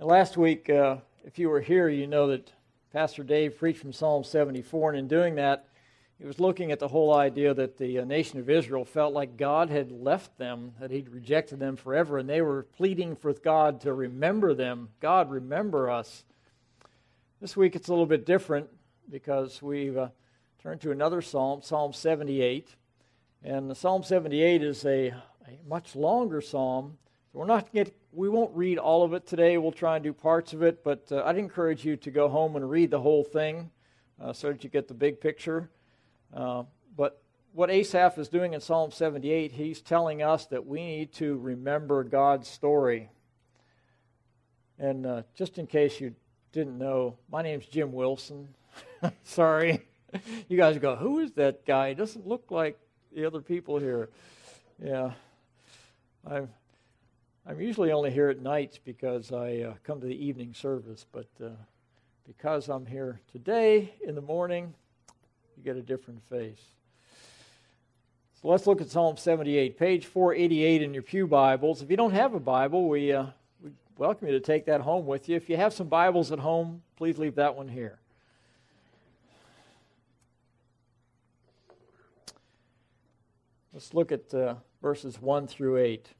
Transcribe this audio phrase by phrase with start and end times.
[0.00, 0.96] And last week, uh,
[1.26, 2.50] if you were here, you know that
[2.90, 5.68] Pastor Dave preached from Psalm 74, and in doing that,
[6.18, 9.36] he was looking at the whole idea that the uh, nation of Israel felt like
[9.36, 13.82] God had left them, that He'd rejected them forever, and they were pleading for God
[13.82, 14.88] to remember them.
[15.00, 16.24] God, remember us.
[17.42, 18.70] This week it's a little bit different
[19.10, 20.08] because we've uh,
[20.62, 22.74] turned to another psalm, Psalm 78.
[23.44, 25.14] And Psalm 78 is a, a
[25.68, 26.96] much longer psalm.
[27.32, 29.56] We're not get, we won't read all of it today.
[29.56, 32.56] We'll try and do parts of it, but uh, I'd encourage you to go home
[32.56, 33.70] and read the whole thing
[34.20, 35.70] uh, so that you get the big picture.
[36.34, 36.64] Uh,
[36.96, 41.38] but what Asaph is doing in Psalm 78, he's telling us that we need to
[41.38, 43.10] remember God's story.
[44.80, 46.16] And uh, just in case you
[46.50, 48.48] didn't know, my name's Jim Wilson.
[49.22, 49.86] Sorry.
[50.48, 51.90] You guys go, who is that guy?
[51.90, 52.76] He doesn't look like
[53.14, 54.10] the other people here.
[54.82, 55.12] Yeah.
[56.28, 56.48] I'm,
[57.50, 61.26] I'm usually only here at nights because I uh, come to the evening service, but
[61.44, 61.48] uh,
[62.24, 64.72] because I'm here today in the morning,
[65.56, 66.62] you get a different face.
[68.40, 71.82] So let's look at Psalm 78, page 488 in your Pew Bibles.
[71.82, 73.26] If you don't have a Bible, we, uh,
[73.60, 75.34] we welcome you to take that home with you.
[75.34, 77.98] If you have some Bibles at home, please leave that one here.
[83.72, 86.10] Let's look at uh, verses 1 through 8.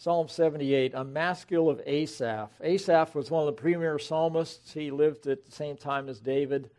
[0.00, 2.50] Psalm 78, a maskil of Asaph.
[2.62, 4.72] Asaph was one of the premier psalmists.
[4.72, 6.70] He lived at the same time as David,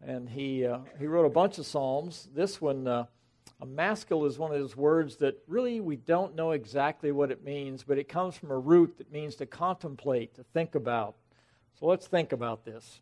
[0.00, 2.28] and he, uh, he wrote a bunch of psalms.
[2.32, 3.06] This one, uh,
[3.60, 7.42] a maskil, is one of those words that really we don't know exactly what it
[7.42, 11.16] means, but it comes from a root that means to contemplate, to think about.
[11.80, 13.00] So let's think about this.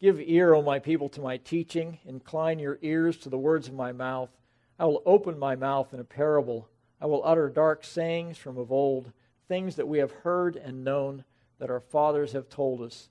[0.00, 1.98] Give ear, O my people, to my teaching.
[2.06, 4.30] Incline your ears to the words of my mouth.
[4.78, 6.70] I will open my mouth in a parable.
[7.06, 9.12] I will utter dark sayings from of old,
[9.46, 11.22] things that we have heard and known,
[11.60, 13.10] that our fathers have told us.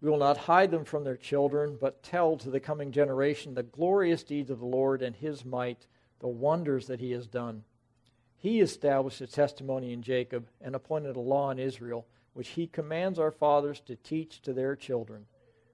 [0.00, 3.64] We will not hide them from their children, but tell to the coming generation the
[3.64, 5.88] glorious deeds of the Lord and his might,
[6.20, 7.64] the wonders that he has done.
[8.36, 13.18] He established a testimony in Jacob and appointed a law in Israel, which he commands
[13.18, 15.26] our fathers to teach to their children,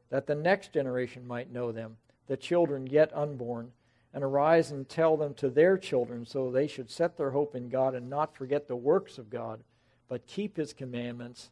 [0.08, 3.72] that the next generation might know them, the children yet unborn
[4.12, 7.68] and arise and tell them to their children, so they should set their hope in
[7.68, 9.62] God and not forget the works of God,
[10.08, 11.50] but keep his commandments,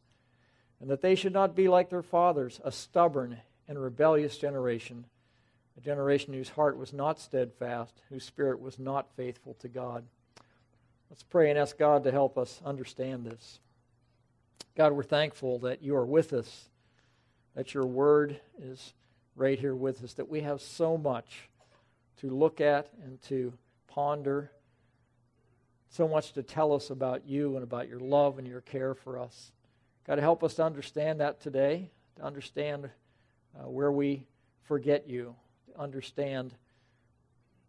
[0.81, 3.39] and that they should not be like their fathers, a stubborn
[3.69, 5.05] and rebellious generation,
[5.77, 10.05] a generation whose heart was not steadfast, whose spirit was not faithful to God.
[11.11, 13.61] Let's pray and ask God to help us understand this.
[14.77, 16.69] God, we're thankful that you are with us,
[17.55, 18.95] that your word is
[19.37, 21.49] right here with us, that we have so much
[22.21, 23.53] to look at and to
[23.87, 24.51] ponder.
[25.91, 29.19] So much to tell us about you and about your love and your care for
[29.19, 29.53] us.
[30.07, 32.91] God, help us to understand that today, to understand
[33.59, 34.27] uh, where we
[34.65, 35.35] forget you,
[35.73, 36.55] to understand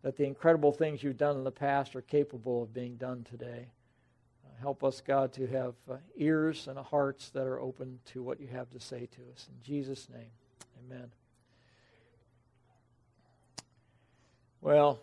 [0.01, 3.67] that the incredible things you've done in the past are capable of being done today.
[4.45, 8.39] Uh, help us, God, to have uh, ears and hearts that are open to what
[8.39, 9.47] you have to say to us.
[9.49, 10.31] In Jesus' name,
[10.85, 11.11] amen.
[14.61, 14.99] Well,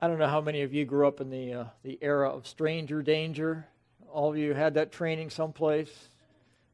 [0.00, 2.46] I don't know how many of you grew up in the uh, the era of
[2.46, 3.66] stranger danger.
[4.10, 5.90] All of you had that training someplace.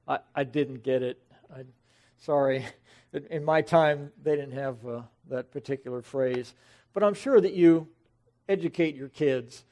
[0.06, 1.20] I, I didn't get it.
[1.52, 1.64] I,
[2.18, 2.64] sorry.
[3.30, 6.54] In my time, they didn't have uh, that particular phrase.
[6.92, 7.88] But I'm sure that you
[8.48, 9.64] educate your kids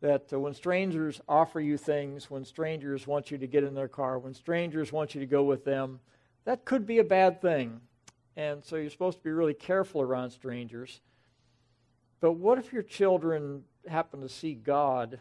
[0.00, 3.88] that uh, when strangers offer you things, when strangers want you to get in their
[3.88, 6.00] car, when strangers want you to go with them,
[6.46, 7.80] that could be a bad thing.
[8.36, 11.00] And so you're supposed to be really careful around strangers.
[12.20, 15.20] But what if your children happen to see God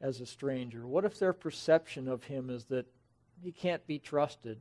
[0.00, 0.86] as a stranger?
[0.86, 2.86] What if their perception of him is that
[3.42, 4.58] he can't be trusted?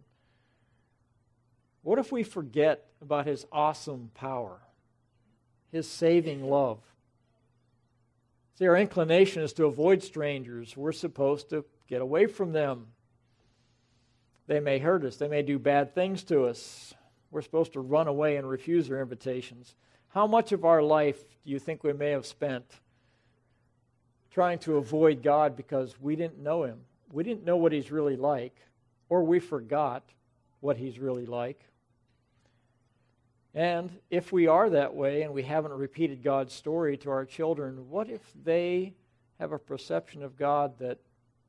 [1.83, 4.59] What if we forget about his awesome power,
[5.71, 6.79] his saving love?
[8.55, 10.77] See, our inclination is to avoid strangers.
[10.77, 12.87] We're supposed to get away from them.
[14.47, 16.93] They may hurt us, they may do bad things to us.
[17.31, 19.75] We're supposed to run away and refuse their invitations.
[20.13, 22.66] How much of our life do you think we may have spent
[24.29, 26.81] trying to avoid God because we didn't know Him?
[27.13, 28.55] We didn't know what He's really like,
[29.08, 30.03] or we forgot
[30.59, 31.61] what He's really like.
[33.53, 37.90] And if we are that way and we haven't repeated God's story to our children,
[37.90, 38.93] what if they
[39.40, 40.99] have a perception of God that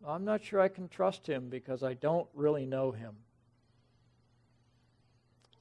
[0.06, 3.16] I'm not sure I can trust Him because I don't really know Him?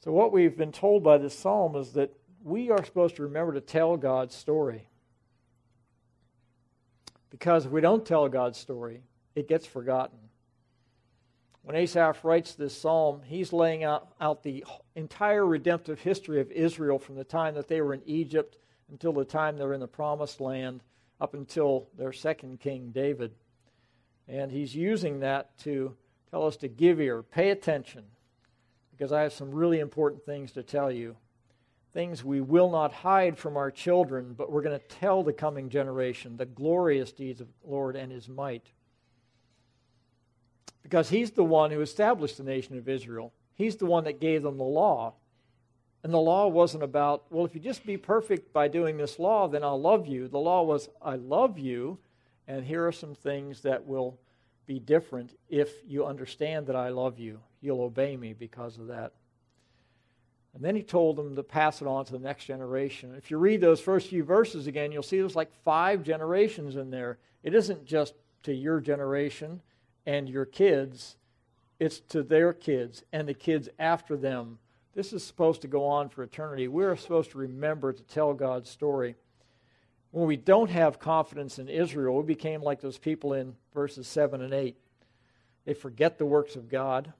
[0.04, 2.12] So, what we've been told by this psalm is that
[2.44, 4.88] we are supposed to remember to tell God's story.
[7.30, 9.04] Because if we don't tell God's story,
[9.36, 10.18] it gets forgotten.
[11.64, 14.66] When Asaph writes this psalm, he's laying out, out the
[14.96, 18.58] entire redemptive history of Israel from the time that they were in Egypt
[18.90, 20.82] until the time they were in the promised land,
[21.22, 23.32] up until their second king, David.
[24.28, 25.96] And he's using that to
[26.32, 28.04] tell us to give ear, pay attention,
[28.92, 31.16] because I have some really important things to tell you.
[31.94, 35.70] Things we will not hide from our children, but we're going to tell the coming
[35.70, 38.72] generation the glorious deeds of the Lord and his might
[40.84, 43.34] because he's the one who established the nation of Israel.
[43.56, 45.14] He's the one that gave them the law.
[46.04, 49.48] And the law wasn't about, well, if you just be perfect by doing this law,
[49.48, 50.28] then I'll love you.
[50.28, 52.00] The law was, I love you,
[52.48, 54.20] and here are some things that will
[54.66, 57.40] be different if you understand that I love you.
[57.62, 59.14] You'll obey me because of that.
[60.54, 63.16] And then he told them to pass it on to the next generation.
[63.18, 66.90] If you read those first few verses again, you'll see there's like five generations in
[66.90, 67.20] there.
[67.44, 68.14] It isn't just
[68.44, 69.62] to your generation,
[70.06, 71.16] and your kids,
[71.80, 74.60] it's to their kids and the kids after them.
[74.94, 76.68] This is supposed to go on for eternity.
[76.68, 79.16] We're supposed to remember to tell God's story.
[80.12, 84.42] When we don't have confidence in Israel, we became like those people in verses 7
[84.42, 84.76] and 8.
[85.66, 87.14] They forget the works of God.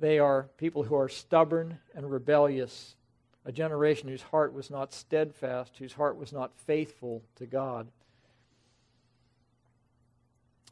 [0.00, 2.96] They are people who are stubborn and rebellious,
[3.44, 7.86] a generation whose heart was not steadfast, whose heart was not faithful to God.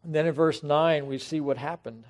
[0.02, 2.04] And then in verse 9, we see what happened.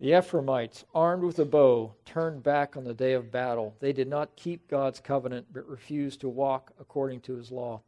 [0.00, 3.74] The Ephraimites, armed with a bow, turned back on the day of battle.
[3.80, 7.82] They did not keep God's covenant, but refused to walk according to his law.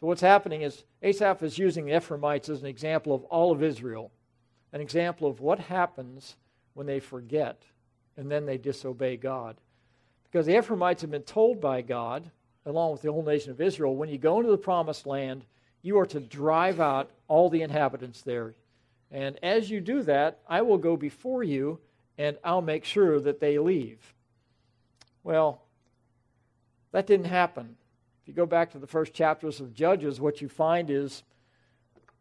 [0.00, 3.62] So, what's happening is Asaph is using the Ephraimites as an example of all of
[3.62, 4.10] Israel,
[4.72, 6.36] an example of what happens
[6.74, 7.62] when they forget
[8.16, 9.56] and then they disobey God.
[10.24, 12.30] Because the Ephraimites have been told by God
[12.66, 15.44] along with the whole nation of Israel, when you go into the promised land,
[15.82, 18.54] you are to drive out all the inhabitants there.
[19.10, 21.78] And as you do that, I will go before you
[22.18, 24.14] and I'll make sure that they leave.
[25.22, 25.62] Well,
[26.90, 27.76] that didn't happen.
[28.26, 31.22] If you go back to the first chapters of Judges, what you find is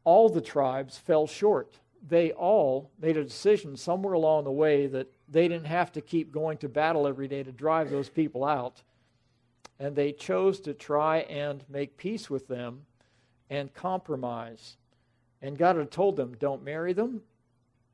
[0.03, 1.79] all the tribes fell short.
[2.07, 6.31] They all made a decision somewhere along the way that they didn't have to keep
[6.31, 8.83] going to battle every day to drive those people out
[9.79, 12.81] and they chose to try and make peace with them
[13.49, 14.77] and compromise.
[15.41, 17.21] And God had told them, don't marry them,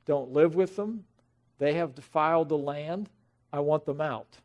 [0.05, 1.05] don't live with them.
[1.59, 3.09] They have defiled the land.
[3.53, 4.37] I want them out.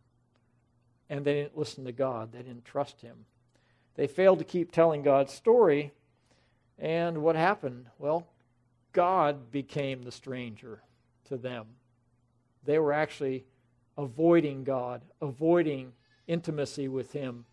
[1.09, 3.25] And they didn't listen to God, they didn't trust Him.
[3.97, 5.93] They failed to keep telling God's story.
[6.79, 7.87] And what happened?
[7.99, 8.27] Well,
[8.93, 10.83] God became the stranger
[11.25, 11.67] to them.
[12.65, 13.47] They were actually
[13.97, 15.93] avoiding God, avoiding
[16.27, 17.47] intimacy with Him.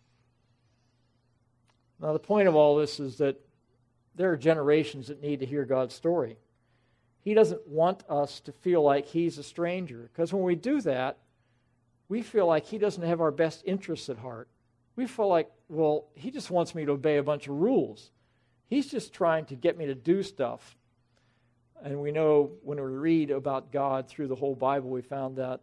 [2.00, 3.40] Now, the point of all this is that
[4.14, 6.36] there are generations that need to hear God's story.
[7.20, 11.18] He doesn't want us to feel like He's a stranger, because when we do that,
[12.08, 14.48] we feel like He doesn't have our best interests at heart.
[14.96, 18.10] We feel like, well, He just wants me to obey a bunch of rules.
[18.68, 20.76] He's just trying to get me to do stuff.
[21.82, 25.60] And we know when we read about God through the whole Bible, we found that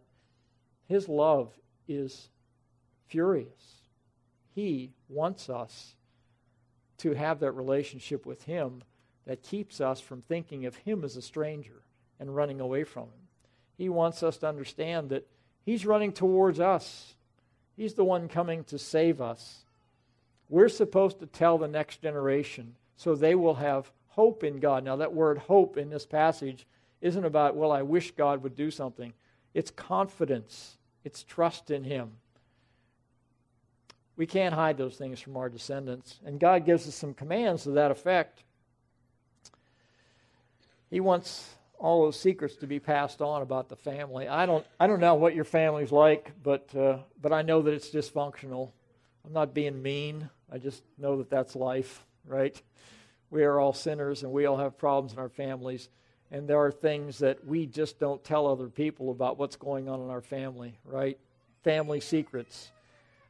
[0.86, 1.52] His love
[1.88, 2.28] is
[3.08, 3.82] furious.
[4.54, 5.96] He wants us
[6.98, 8.82] to have that relationship with Him
[9.26, 11.82] that keeps us from thinking of Him as a stranger
[12.20, 13.28] and running away from Him.
[13.76, 15.26] He wants us to understand that
[15.64, 17.14] He's running towards us,
[17.76, 19.64] He's the one coming to save us.
[20.52, 24.84] We're supposed to tell the next generation so they will have hope in God.
[24.84, 26.66] Now, that word hope in this passage
[27.00, 29.14] isn't about, well, I wish God would do something.
[29.54, 32.10] It's confidence, it's trust in Him.
[34.16, 36.20] We can't hide those things from our descendants.
[36.22, 38.44] And God gives us some commands to that effect.
[40.90, 44.28] He wants all those secrets to be passed on about the family.
[44.28, 47.72] I don't, I don't know what your family's like, but, uh, but I know that
[47.72, 48.72] it's dysfunctional.
[49.24, 50.28] I'm not being mean.
[50.52, 52.60] I just know that that's life, right?
[53.30, 55.88] We are all sinners and we all have problems in our families.
[56.30, 60.02] And there are things that we just don't tell other people about what's going on
[60.02, 61.18] in our family, right?
[61.64, 62.70] Family secrets.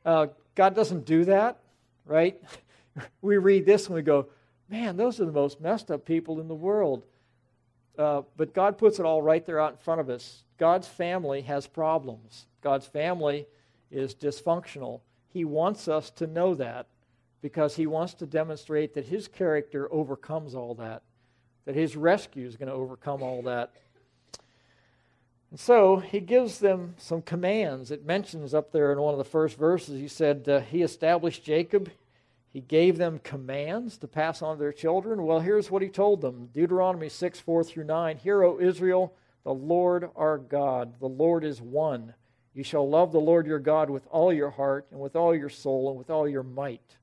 [0.05, 1.59] Uh, God doesn't do that,
[2.07, 2.43] right?
[3.23, 4.27] we read this and we go,
[4.69, 7.05] man, those are the most messed up people in the world.
[7.97, 10.43] Uh, but God puts it all right there out in front of us.
[10.59, 12.47] God's family has problems.
[12.63, 13.47] God's family
[13.93, 15.01] is dysfunctional.
[15.29, 16.87] He wants us to know that
[17.43, 21.03] because he wants to demonstrate that his character overcomes all that,
[21.67, 23.73] that his rescue is going to overcome all that.
[25.51, 27.91] And so he gives them some commands.
[27.91, 31.45] It mentions up there in one of the first verses, he said, uh, He established
[31.45, 31.91] Jacob,
[32.49, 35.27] He gave them commands to pass on to their children.
[35.27, 38.17] Well, here's what he told them Deuteronomy 6 4 through 9.
[38.19, 39.13] Hear, O Israel,
[39.45, 42.15] the Lord our God, the Lord is one.
[42.55, 45.49] You shall love the Lord your God with all your heart, and with all your
[45.49, 46.97] soul, and with all your might.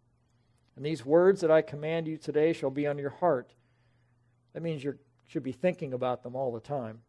[0.79, 3.53] And these words that I command you today shall be on your heart.
[4.53, 7.01] That means you should be thinking about them all the time.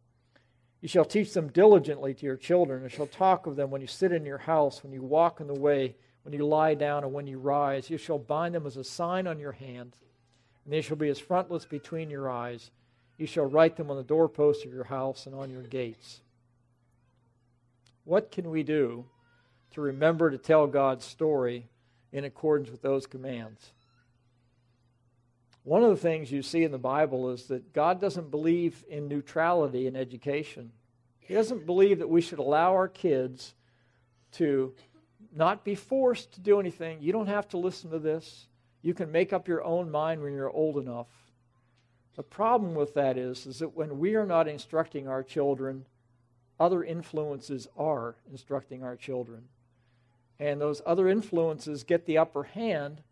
[0.81, 3.87] You shall teach them diligently to your children, and shall talk of them when you
[3.87, 7.13] sit in your house, when you walk in the way when you lie down and
[7.13, 7.89] when you rise.
[7.89, 9.95] You shall bind them as a sign on your hand,
[10.65, 12.71] and they shall be as frontlets between your eyes.
[13.17, 16.19] You shall write them on the doorposts of your house and on your gates.
[18.03, 19.05] What can we do
[19.71, 21.69] to remember to tell God's story
[22.11, 23.71] in accordance with those commands?
[25.63, 29.07] One of the things you see in the Bible is that God doesn't believe in
[29.07, 30.71] neutrality in education.
[31.19, 33.53] He doesn't believe that we should allow our kids
[34.33, 34.73] to
[35.33, 36.97] not be forced to do anything.
[37.01, 38.47] You don't have to listen to this.
[38.81, 41.07] You can make up your own mind when you're old enough.
[42.15, 45.85] The problem with that is, is that when we are not instructing our children,
[46.59, 49.43] other influences are instructing our children.
[50.41, 53.03] And those other influences get the upper hand.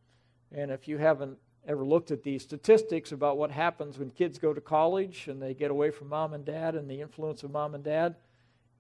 [0.52, 4.52] And if you haven't ever looked at these statistics about what happens when kids go
[4.52, 7.76] to college and they get away from mom and dad and the influence of mom
[7.76, 8.16] and dad,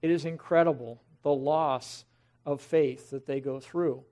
[0.01, 2.05] it is incredible the loss
[2.43, 4.03] of faith that they go through.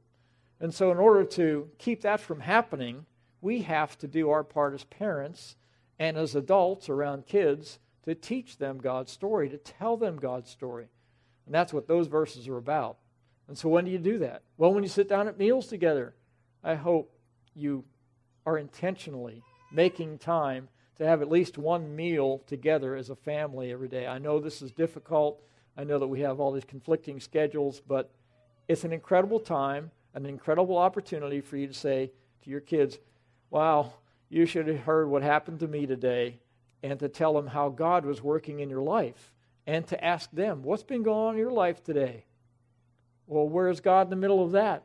[0.59, 3.07] And so, in order to keep that from happening,
[3.41, 5.55] we have to do our part as parents
[5.97, 10.89] and as adults around kids to teach them God's story, to tell them God's story.
[11.47, 12.97] And that's what those verses are about.
[13.47, 14.41] And so, when do you do that?
[14.57, 16.13] Well, when you sit down at meals together,
[16.63, 17.13] I hope
[17.55, 17.85] you
[18.45, 23.87] are intentionally making time to have at least one meal together as a family every
[23.87, 24.07] day.
[24.07, 25.41] I know this is difficult.
[25.77, 28.11] I know that we have all these conflicting schedules, but
[28.67, 32.11] it's an incredible time, an incredible opportunity for you to say
[32.43, 32.97] to your kids,
[33.49, 33.93] Wow,
[34.29, 36.39] you should have heard what happened to me today,
[36.83, 39.33] and to tell them how God was working in your life,
[39.65, 42.25] and to ask them, What's been going on in your life today?
[43.27, 44.83] Well, where's God in the middle of that?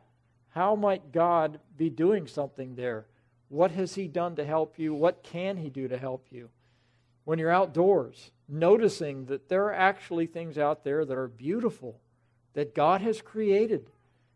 [0.49, 3.07] How might God be doing something there?
[3.49, 4.93] What has He done to help you?
[4.93, 6.49] What can He do to help you?
[7.23, 11.99] When you're outdoors, noticing that there are actually things out there that are beautiful
[12.53, 13.89] that God has created.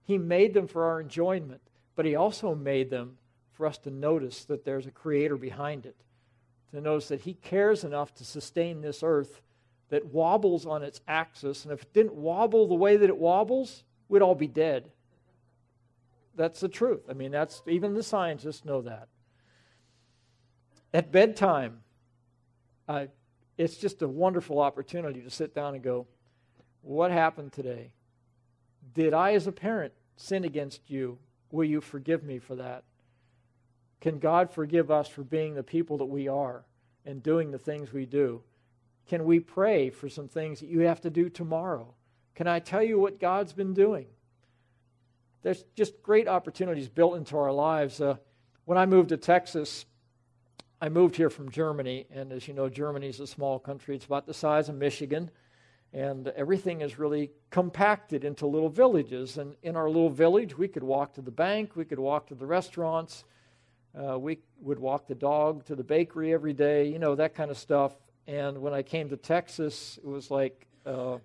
[0.04, 1.62] He made them for our enjoyment,
[1.96, 3.18] but He also made them
[3.52, 5.98] for us to notice that there's a creator behind it.
[6.72, 9.42] To notice that He cares enough to sustain this earth
[9.90, 11.64] that wobbles on its axis.
[11.64, 14.90] And if it didn't wobble the way that it wobbles, we'd all be dead.
[16.36, 17.02] That's the truth.
[17.10, 19.08] I mean, that's even the scientists know that.
[20.94, 21.80] At bedtime,
[22.88, 23.08] uh,
[23.58, 26.08] it's just a wonderful opportunity to sit down and go,
[26.82, 27.92] What happened today?
[28.94, 31.18] Did I, as a parent, sin against you?
[31.52, 32.84] Will you forgive me for that?
[34.00, 36.66] Can God forgive us for being the people that we are
[37.06, 38.44] and doing the things we do?
[39.08, 41.94] Can we pray for some things that you have to do tomorrow?
[42.38, 44.06] Can I tell you what God's been doing?
[45.42, 48.00] There's just great opportunities built into our lives.
[48.00, 48.18] Uh,
[48.66, 49.88] when I moved to Texas,
[50.80, 53.96] I moved here from Germany, and as you know, Germany is a small country.
[53.96, 55.32] It's about the size of Michigan
[55.94, 59.40] and everything is really compacted into little villages.
[59.40, 62.36] And in our little village, we could walk to the bank, we could walk to
[62.36, 63.24] the restaurants,
[64.00, 67.50] uh, we would walk the dog to the bakery every day, you know, that kind
[67.50, 67.94] of stuff.
[68.28, 71.18] And when I came to Texas, it was like, uh,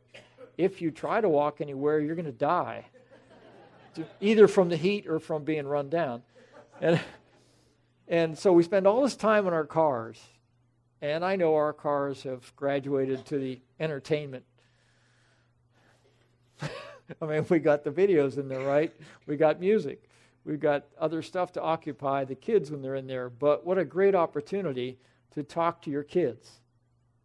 [0.56, 2.86] if you try to walk anywhere, you're going to die,
[4.20, 6.22] either from the heat or from being run down.
[6.80, 7.00] And,
[8.08, 10.20] and so we spend all this time in our cars.
[11.00, 14.44] And I know our cars have graduated to the entertainment
[17.20, 18.92] I mean, we got the videos in there, right?
[19.26, 20.08] We got music.
[20.44, 23.30] We've got other stuff to occupy the kids when they're in there.
[23.30, 24.98] But what a great opportunity
[25.32, 26.60] to talk to your kids,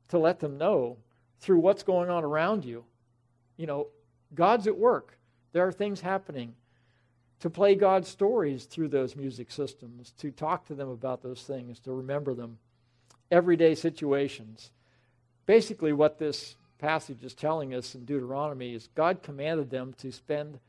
[0.09, 0.97] to let them know
[1.39, 2.85] through what's going on around you.
[3.57, 3.87] You know,
[4.33, 5.17] God's at work.
[5.51, 6.53] There are things happening.
[7.41, 11.79] To play God's stories through those music systems, to talk to them about those things,
[11.81, 12.57] to remember them.
[13.29, 14.71] Everyday situations.
[15.45, 20.59] Basically, what this passage is telling us in Deuteronomy is God commanded them to spend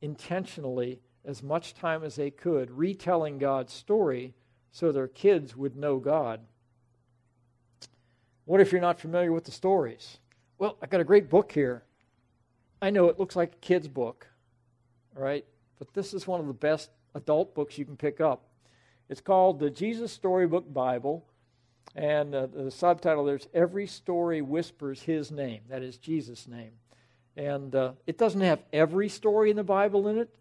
[0.00, 4.34] intentionally as much time as they could retelling God's story
[4.70, 6.40] so their kids would know God.
[8.44, 10.18] What if you're not familiar with the stories?
[10.58, 11.82] Well, I've got a great book here.
[12.80, 14.26] I know it looks like a kid's book,
[15.14, 15.44] right?
[15.78, 18.44] But this is one of the best adult books you can pick up.
[19.08, 21.24] It's called the Jesus Storybook Bible
[21.94, 25.62] and uh, the subtitle there's Every Story Whispers His Name.
[25.68, 26.72] That is Jesus' name.
[27.36, 30.34] And uh, it doesn't have every story in the Bible in it,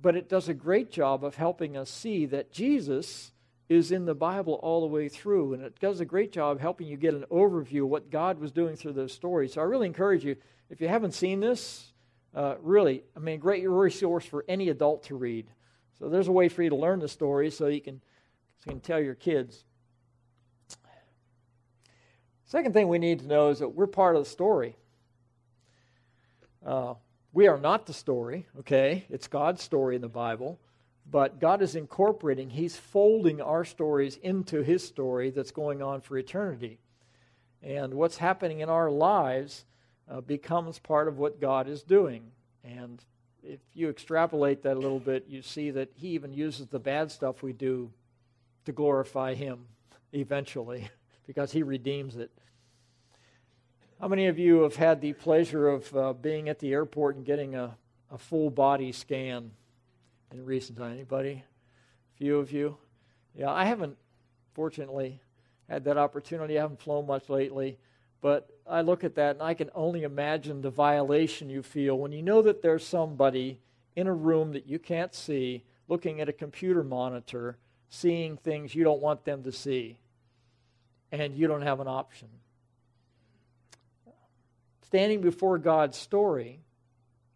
[0.00, 3.32] but it does a great job of helping us see that Jesus
[3.68, 6.86] is in the Bible all the way through, and it does a great job helping
[6.86, 9.54] you get an overview of what God was doing through those stories.
[9.54, 10.36] So I really encourage you,
[10.70, 11.92] if you haven't seen this,
[12.34, 15.46] uh, really, I mean, great resource for any adult to read.
[15.98, 18.02] So there's a way for you to learn the story so you can,
[18.58, 19.64] so you can tell your kids.
[22.44, 24.76] Second thing we need to know is that we're part of the story.
[26.64, 26.94] Uh,
[27.32, 29.04] we are not the story, okay?
[29.08, 30.60] It's God's story in the Bible,
[31.10, 36.18] but God is incorporating, He's folding our stories into His story that's going on for
[36.18, 36.78] eternity.
[37.62, 39.64] And what's happening in our lives
[40.10, 42.30] uh, becomes part of what God is doing.
[42.64, 43.04] And
[43.42, 47.10] if you extrapolate that a little bit, you see that He even uses the bad
[47.10, 47.92] stuff we do
[48.64, 49.66] to glorify Him
[50.12, 50.88] eventually
[51.26, 52.30] because He redeems it.
[54.00, 57.24] How many of you have had the pleasure of uh, being at the airport and
[57.24, 57.76] getting a,
[58.10, 59.52] a full body scan
[60.30, 60.92] in recent time?
[60.92, 61.42] Anybody?
[62.14, 62.76] A few of you?
[63.34, 63.96] Yeah, I haven't,
[64.52, 65.20] fortunately,
[65.68, 66.58] had that opportunity.
[66.58, 67.78] I haven't flown much lately.
[68.20, 72.12] But I look at that and I can only imagine the violation you feel when
[72.12, 73.60] you know that there's somebody
[73.94, 77.56] in a room that you can't see looking at a computer monitor,
[77.88, 79.98] seeing things you don't want them to see,
[81.12, 82.28] and you don't have an option
[84.86, 86.60] standing before God's story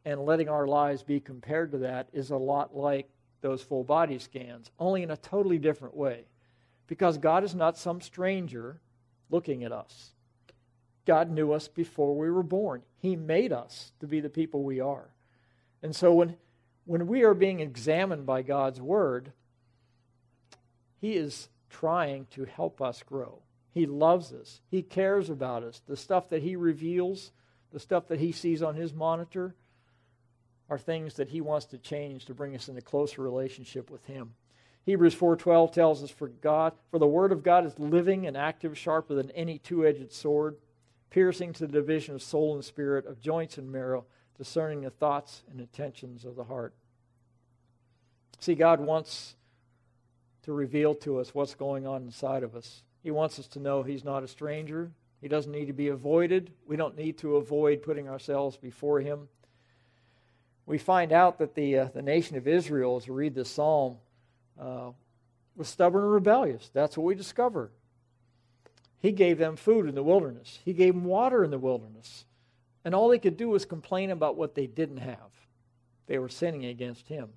[0.04, 3.08] and letting our lives be compared to that is a lot like
[3.42, 6.24] those full body scans, only in a totally different way.
[6.86, 8.80] Because God is not some stranger
[9.30, 10.12] looking at us.
[11.06, 12.82] God knew us before we were born.
[12.98, 15.10] He made us to be the people we are.
[15.82, 16.36] And so when,
[16.84, 19.32] when we are being examined by God's Word,
[21.00, 23.42] He is trying to help us grow.
[23.72, 24.60] He loves us.
[24.70, 25.80] He cares about us.
[25.86, 27.32] The stuff that He reveals
[27.72, 29.54] the stuff that he sees on his monitor
[30.68, 34.34] are things that he wants to change to bring us into closer relationship with him.
[34.84, 38.76] Hebrews 4:12 tells us for God for the word of God is living and active
[38.76, 40.56] sharper than any two-edged sword
[41.10, 44.04] piercing to the division of soul and spirit of joints and marrow
[44.38, 46.72] discerning the thoughts and intentions of the heart.
[48.38, 49.36] See God wants
[50.44, 52.82] to reveal to us what's going on inside of us.
[53.02, 54.92] He wants us to know he's not a stranger.
[55.20, 56.50] He doesn't need to be avoided.
[56.66, 59.28] We don't need to avoid putting ourselves before Him.
[60.64, 63.96] We find out that the, uh, the nation of Israel, as we read this psalm,
[64.58, 64.90] uh,
[65.56, 66.70] was stubborn and rebellious.
[66.72, 67.70] That's what we discover.
[69.00, 72.24] He gave them food in the wilderness, He gave them water in the wilderness.
[72.84, 75.18] And all they could do was complain about what they didn't have.
[76.06, 77.28] They were sinning against Him.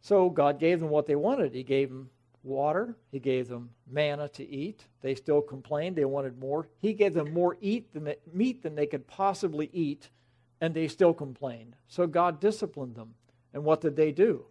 [0.00, 1.54] So God gave them what they wanted.
[1.54, 2.08] He gave them
[2.42, 2.96] water.
[3.12, 4.86] He gave them manna to eat.
[5.02, 5.96] They still complained.
[5.96, 6.68] They wanted more.
[6.78, 10.08] He gave them more eat than meat than they could possibly eat,
[10.60, 11.76] and they still complained.
[11.86, 13.14] So God disciplined them.
[13.52, 14.46] And what did they do?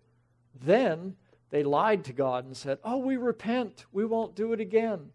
[0.63, 1.15] Then
[1.49, 3.85] they lied to God and said, Oh, we repent.
[3.91, 5.11] We won't do it again.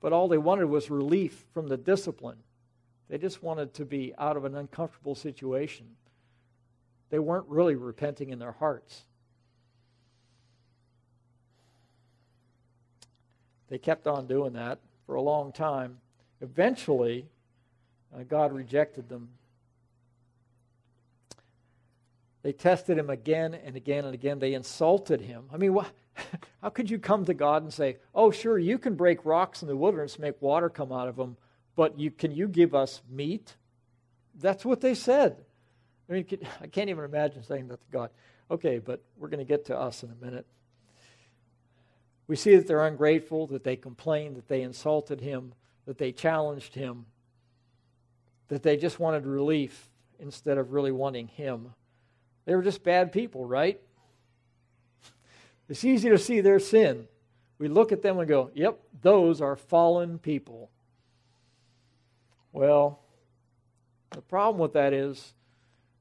[0.00, 2.38] But all they wanted was relief from the discipline.
[3.08, 5.86] They just wanted to be out of an uncomfortable situation.
[7.10, 9.02] They weren't really repenting in their hearts.
[13.68, 15.98] They kept on doing that for a long time.
[16.40, 17.26] Eventually,
[18.14, 19.28] uh, God rejected them.
[22.42, 24.38] They tested him again and again and again.
[24.38, 25.44] They insulted him.
[25.52, 25.90] I mean, wh-
[26.62, 29.68] how could you come to God and say, "Oh, sure, you can break rocks in
[29.68, 31.36] the wilderness, make water come out of them,
[31.76, 33.56] but you, can you give us meat?"
[34.40, 35.36] That's what they said.
[36.08, 36.26] I mean,
[36.60, 38.10] I can't even imagine saying that to God.
[38.50, 40.46] Okay, but we're going to get to us in a minute.
[42.26, 45.54] We see that they're ungrateful, that they complained, that they insulted him,
[45.86, 47.06] that they challenged him,
[48.48, 51.74] that they just wanted relief instead of really wanting him.
[52.44, 53.80] They were just bad people, right?
[55.68, 57.06] It's easy to see their sin.
[57.58, 60.70] We look at them and go, yep, those are fallen people.
[62.52, 63.00] Well,
[64.10, 65.34] the problem with that is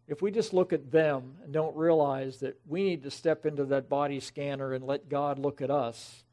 [0.08, 3.65] if we just look at them and don't realize that we need to step into
[3.65, 6.23] that body scanner and let God look at us,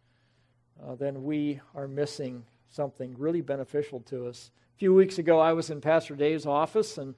[0.82, 4.50] uh, then we are missing something really beneficial to us.
[4.76, 7.14] A few weeks ago, I was in Pastor Dave's office and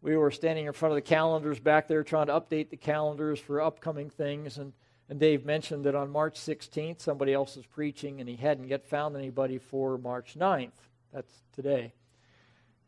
[0.00, 3.38] we were standing in front of the calendars back there trying to update the calendars
[3.38, 4.58] for upcoming things.
[4.58, 4.72] And,
[5.12, 8.82] and Dave mentioned that on March 16th, somebody else was preaching and he hadn't yet
[8.86, 10.70] found anybody for March 9th.
[11.12, 11.92] That's today.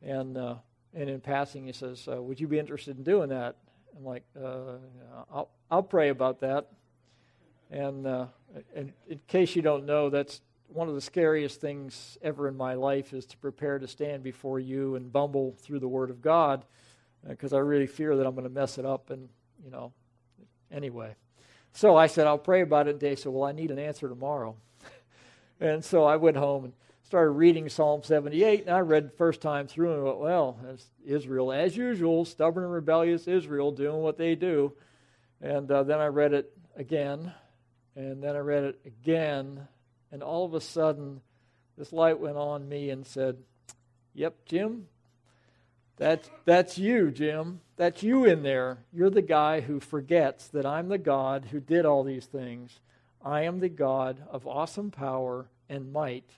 [0.01, 0.55] And uh,
[0.95, 3.57] and in passing, he says, uh, Would you be interested in doing that?
[3.95, 4.79] I'm like, uh,
[5.31, 6.69] I'll, I'll pray about that.
[7.71, 8.29] And, uh,
[8.75, 12.73] and in case you don't know, that's one of the scariest things ever in my
[12.73, 16.65] life is to prepare to stand before you and bumble through the Word of God
[17.29, 19.29] because uh, I really fear that I'm going to mess it up and,
[19.63, 19.93] you know,
[20.75, 21.15] Anyway,
[21.75, 23.01] so I said, I'll pray about it.
[23.01, 24.57] Dave said, Well, I need an answer tomorrow.
[25.61, 29.41] and so I went home and started reading Psalm 78, and I read the first
[29.41, 30.57] time through and went, Well,
[31.05, 34.73] Israel, as usual, stubborn and rebellious Israel doing what they do.
[35.41, 37.33] And uh, then I read it again,
[37.97, 39.67] and then I read it again,
[40.13, 41.21] and all of a sudden,
[41.77, 43.39] this light went on me and said,
[44.15, 44.87] Yep, Jim,
[45.97, 47.61] that's, that's you, Jim.
[47.77, 48.79] That's you in there.
[48.93, 52.81] You're the guy who forgets that I'm the God who did all these things.
[53.25, 56.31] I am the God of awesome power and might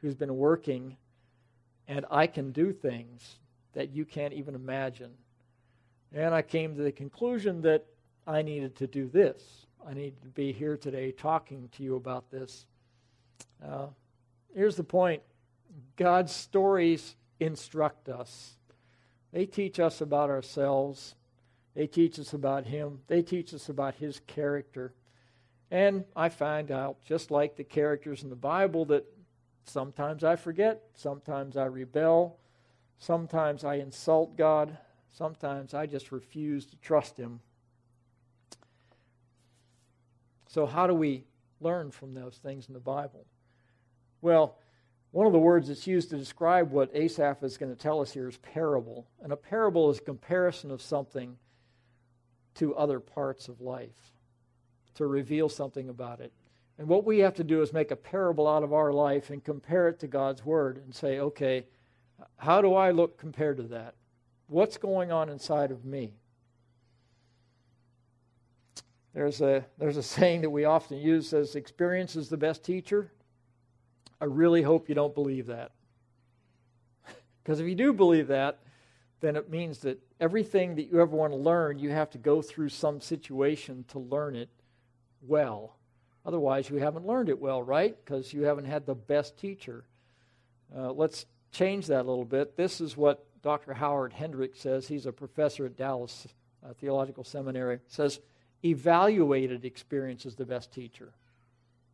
[0.00, 0.96] who's been working,
[1.86, 3.36] and I can do things
[3.74, 5.10] that you can't even imagine.
[6.14, 7.84] And I came to the conclusion that
[8.26, 9.66] I needed to do this.
[9.86, 12.66] I needed to be here today talking to you about this.
[13.64, 13.86] Uh,
[14.54, 15.22] here's the point
[15.96, 18.56] God's stories instruct us,
[19.32, 21.14] they teach us about ourselves,
[21.74, 24.92] they teach us about Him, they teach us about His character.
[25.70, 29.04] And I find out, just like the characters in the Bible, that
[29.64, 32.38] sometimes I forget, sometimes I rebel,
[32.98, 34.76] sometimes I insult God,
[35.12, 37.40] sometimes I just refuse to trust Him.
[40.48, 41.24] So, how do we
[41.60, 43.24] learn from those things in the Bible?
[44.20, 44.56] Well,
[45.12, 48.12] one of the words that's used to describe what Asaph is going to tell us
[48.12, 49.08] here is parable.
[49.22, 51.36] And a parable is a comparison of something
[52.54, 54.12] to other parts of life,
[54.94, 56.32] to reveal something about it.
[56.78, 59.44] And what we have to do is make a parable out of our life and
[59.44, 61.66] compare it to God's Word and say, okay,
[62.36, 63.94] how do I look compared to that?
[64.46, 66.14] What's going on inside of me?
[69.12, 73.10] There's a, there's a saying that we often use as experience is the best teacher.
[74.20, 75.72] I really hope you don't believe that.
[77.42, 78.58] Because if you do believe that,
[79.20, 82.42] then it means that everything that you ever want to learn, you have to go
[82.42, 84.48] through some situation to learn it
[85.22, 85.76] well.
[86.24, 87.96] Otherwise, you haven't learned it well, right?
[88.04, 89.84] Because you haven't had the best teacher.
[90.74, 92.56] Uh, let's change that a little bit.
[92.56, 93.72] This is what Dr.
[93.72, 94.86] Howard Hendrick says.
[94.86, 96.26] He's a professor at Dallas
[96.64, 97.80] uh, Theological Seminary.
[97.88, 98.20] says,
[98.64, 101.12] evaluated experience is the best teacher.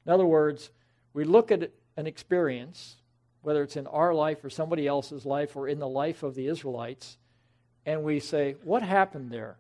[0.05, 0.71] In other words,
[1.15, 2.97] we look at an experience,
[3.43, 6.47] whether it's in our life or somebody else's life or in the life of the
[6.47, 7.19] Israelites,
[7.85, 9.57] and we say, What happened there?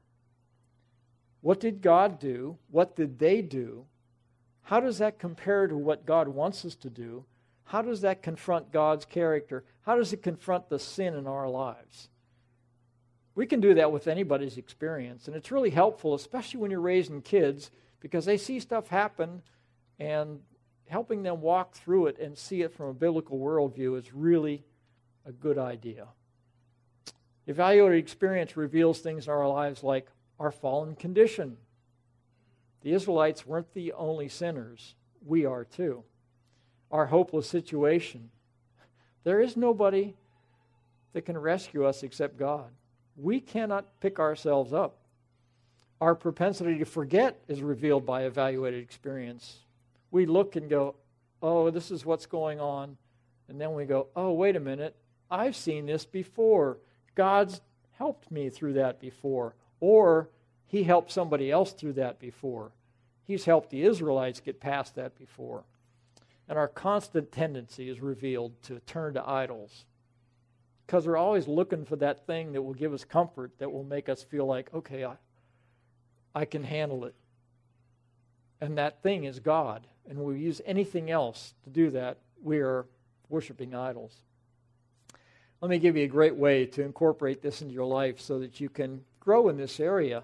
[1.41, 2.59] What did God do?
[2.71, 3.87] What did they do?
[4.63, 7.25] How does that compare to what God wants us to do?
[7.65, 9.65] How does that confront God's character?
[9.83, 12.09] How does it confront the sin in our lives?
[13.37, 17.23] We can do that with anybody's experience, and it's really helpful, especially when you're raising
[17.23, 17.71] kids,
[18.01, 19.43] because they see stuff happen
[19.99, 20.41] and
[20.89, 24.65] helping them walk through it and see it from a biblical worldview is really
[25.25, 26.07] a good idea.
[27.47, 31.57] Evaluated experience reveals things in our lives like our fallen condition.
[32.83, 34.95] The Israelites weren't the only sinners,
[35.25, 36.05] we are too.
[36.91, 38.31] Our hopeless situation.
[39.25, 40.15] There is nobody
[41.13, 42.71] that can rescue us except God.
[43.17, 44.99] We cannot pick ourselves up.
[46.01, 49.61] Our propensity to forget is revealed by evaluated experience
[50.17, 50.95] we look and go,
[51.43, 52.97] oh, this is what's going on.
[53.49, 54.97] And then we go, oh, wait a minute.
[55.31, 56.79] I've seen this before.
[57.15, 57.61] God's
[57.93, 59.55] helped me through that before.
[59.79, 60.31] Or
[60.65, 62.73] he helped somebody else through that before.
[63.25, 65.65] He's helped the Israelites get past that before.
[66.49, 69.85] And our constant tendency is revealed to turn to idols.
[70.87, 74.09] Because we're always looking for that thing that will give us comfort, that will make
[74.09, 75.17] us feel like, okay, I,
[76.35, 77.15] I can handle it.
[78.61, 82.87] And that thing is God and we use anything else to do that, we are
[83.29, 84.21] worshiping idols.
[85.61, 88.61] Let me give you a great way to incorporate this into your life so that
[88.61, 90.23] you can grow in this area,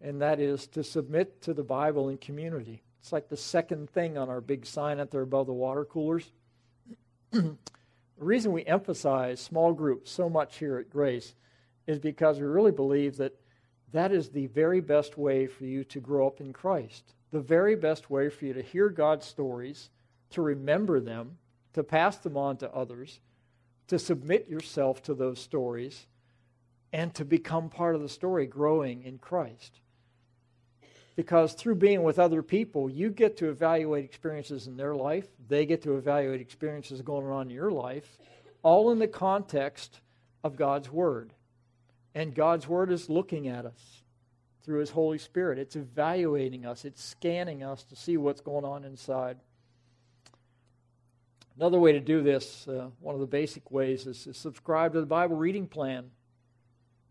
[0.00, 2.82] and that is to submit to the Bible in community.
[3.00, 6.32] It's like the second thing on our big sign out there above the water coolers.
[7.30, 7.56] the
[8.18, 11.34] reason we emphasize small groups so much here at Grace
[11.86, 13.38] is because we really believe that
[13.92, 17.74] that is the very best way for you to grow up in Christ the very
[17.74, 19.90] best way for you to hear God's stories,
[20.30, 21.36] to remember them,
[21.72, 23.18] to pass them on to others,
[23.88, 26.06] to submit yourself to those stories,
[26.92, 29.80] and to become part of the story growing in Christ.
[31.16, 35.66] Because through being with other people, you get to evaluate experiences in their life, they
[35.66, 38.16] get to evaluate experiences going on in your life,
[38.62, 39.98] all in the context
[40.44, 41.32] of God's Word.
[42.14, 44.03] And God's Word is looking at us
[44.64, 45.58] through His Holy Spirit.
[45.58, 49.38] It's evaluating us, it's scanning us to see what's going on inside.
[51.56, 55.00] Another way to do this, uh, one of the basic ways, is to subscribe to
[55.00, 56.10] the Bible reading plan.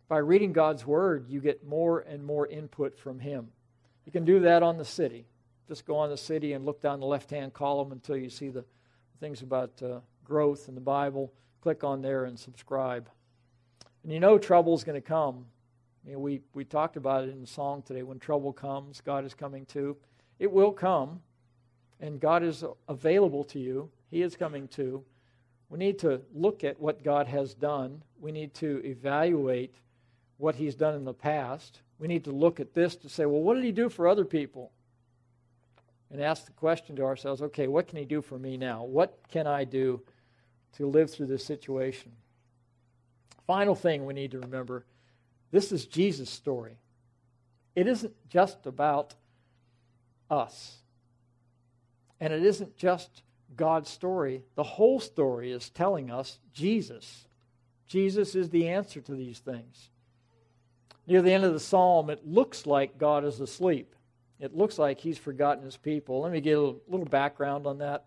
[0.10, 3.48] By reading God's Word, you get more and more input from Him.
[4.06, 5.26] You can do that on the city.
[5.68, 8.50] Just go on the city and look down the left hand column until you see
[8.50, 8.66] the
[9.22, 11.32] things about uh, growth in the Bible.
[11.62, 13.10] Click on there and subscribe.
[14.04, 15.46] And you know trouble is going to come.
[16.06, 18.04] You know, we, we talked about it in the song today.
[18.04, 19.96] When trouble comes, God is coming too.
[20.40, 21.22] It will come,
[22.02, 23.90] and God is available to you.
[24.10, 25.04] He is coming too.
[25.70, 28.04] We need to look at what God has done.
[28.20, 29.76] We need to evaluate
[30.38, 31.80] what He's done in the past.
[32.00, 34.26] We need to look at this to say, well, what did He do for other
[34.26, 34.72] people?
[36.12, 38.84] And ask the question to ourselves, okay, what can He do for me now?
[38.84, 40.02] What can I do
[40.74, 42.12] to live through this situation?
[43.48, 44.86] Final thing we need to remember
[45.54, 46.80] this is Jesus' story.
[47.76, 49.14] It isn't just about
[50.28, 50.78] us.
[52.20, 53.22] And it isn't just
[53.56, 54.42] God's story.
[54.56, 57.28] The whole story is telling us Jesus.
[57.86, 59.92] Jesus is the answer to these things.
[61.06, 63.96] Near the end of the psalm, it looks like God is asleep.
[64.40, 66.22] It looks like he's forgotten his people.
[66.22, 68.06] Let me give a little background on that.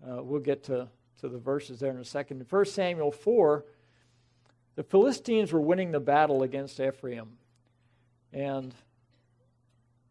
[0.00, 0.88] Uh, we'll get to,
[1.22, 2.40] to the verses there in a second.
[2.40, 3.64] In 1 Samuel 4,
[4.74, 7.38] the Philistines were winning the battle against Ephraim.
[8.32, 8.74] And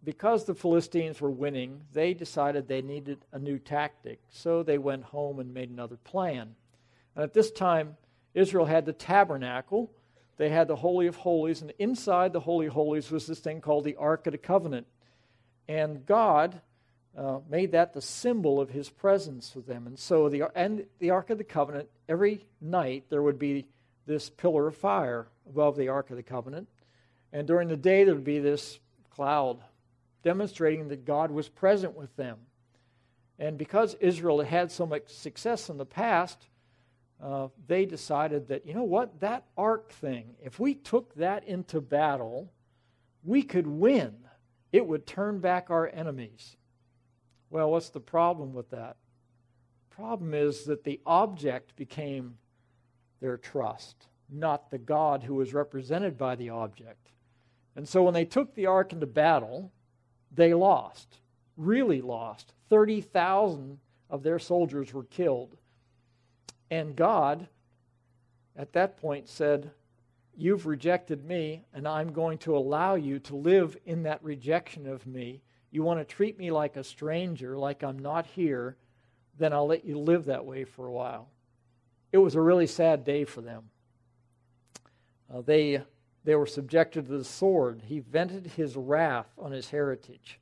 [0.04, 4.19] because the Philistines were winning, they decided they needed a new tactic.
[4.30, 6.56] So they went home and made another plan.
[7.15, 7.97] And at this time,
[8.34, 9.91] Israel had the tabernacle,
[10.38, 13.62] they had the Holy of Holies, and inside the Holy of Holies was this thing
[13.62, 14.88] called the Ark of the Covenant.
[15.67, 16.62] And God
[17.15, 19.86] uh, made that the symbol of his presence with them.
[19.86, 23.67] And so the, and the Ark of the Covenant, every night there would be
[24.05, 26.67] this pillar of fire above the Ark of the Covenant.
[27.33, 29.59] And during the day, there would be this cloud
[30.23, 32.37] demonstrating that God was present with them.
[33.39, 36.47] And because Israel had had so much success in the past,
[37.21, 41.81] uh, they decided that, you know what, that ark thing, if we took that into
[41.81, 42.51] battle,
[43.23, 44.15] we could win.
[44.71, 46.55] It would turn back our enemies.
[47.49, 48.97] Well, what's the problem with that?
[49.89, 52.37] Problem is that the object became
[53.21, 57.12] their trust, not the God who was represented by the object.
[57.75, 59.71] And so when they took the ark into battle,
[60.31, 61.19] they lost,
[61.55, 62.53] really lost.
[62.69, 63.79] 30,000
[64.10, 65.55] of their soldiers were killed.
[66.69, 67.47] And God,
[68.55, 69.71] at that point, said,
[70.36, 75.05] You've rejected me, and I'm going to allow you to live in that rejection of
[75.05, 75.41] me.
[75.71, 78.77] You want to treat me like a stranger, like I'm not here,
[79.38, 81.29] then I'll let you live that way for a while.
[82.12, 83.69] It was a really sad day for them.
[85.34, 85.82] Uh, they,
[86.24, 87.84] they were subjected to the sword.
[87.86, 90.39] He vented his wrath on his heritage.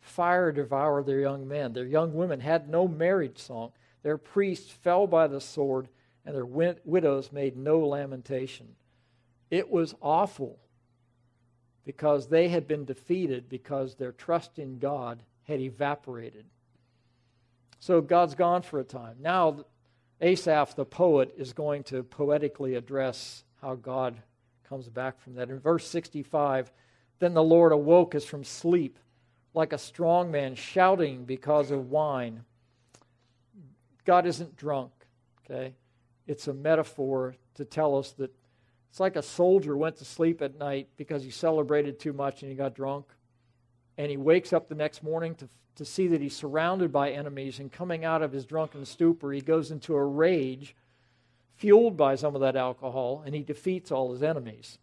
[0.00, 1.72] Fire devoured their young men.
[1.72, 3.72] Their young women had no marriage song.
[4.02, 5.88] Their priests fell by the sword,
[6.24, 8.68] and their widows made no lamentation.
[9.50, 10.58] It was awful
[11.84, 16.46] because they had been defeated because their trust in God had evaporated.
[17.78, 19.16] So God's gone for a time.
[19.20, 19.64] Now,
[20.20, 24.20] Asaph, the poet, is going to poetically address how God
[24.68, 25.50] comes back from that.
[25.50, 26.70] In verse 65,
[27.18, 28.98] then the Lord awoke us from sleep
[29.54, 32.44] like a strong man shouting because of wine.
[34.04, 34.92] God isn't drunk,
[35.44, 35.74] okay?
[36.26, 38.30] It's a metaphor to tell us that
[38.90, 42.50] it's like a soldier went to sleep at night because he celebrated too much and
[42.50, 43.06] he got drunk.
[44.00, 47.58] And he wakes up the next morning to, to see that he's surrounded by enemies.
[47.58, 50.74] And coming out of his drunken stupor, he goes into a rage
[51.56, 54.78] fueled by some of that alcohol and he defeats all his enemies.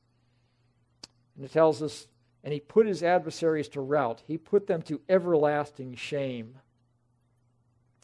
[1.35, 2.07] And it tells us
[2.43, 4.21] and he put his adversaries to rout.
[4.27, 6.53] He put them to everlasting shame.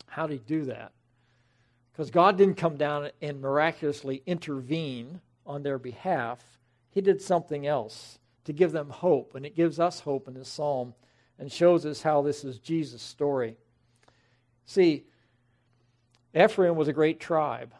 [0.08, 0.93] How did he do that?
[1.91, 6.43] Because God didn't come down and miraculously intervene on their behalf.
[6.89, 9.36] He did something else to give them hope.
[9.36, 10.95] And it gives us hope in this psalm
[11.39, 13.58] and shows us how this is Jesus' story.
[14.65, 15.06] See,
[16.36, 17.74] Ephraim was a great tribe,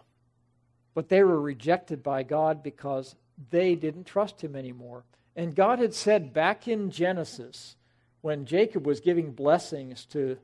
[0.94, 3.16] but they were rejected by God because
[3.50, 5.04] they didn't trust him anymore.
[5.36, 7.76] And God had said back in Genesis,
[8.22, 10.38] when Jacob was giving blessings to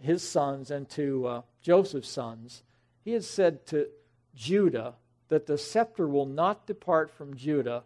[0.00, 2.62] his sons and to uh, Joseph's sons,
[3.04, 3.88] he had said to
[4.34, 4.94] Judah
[5.28, 7.84] that the scepter will not depart from Judah.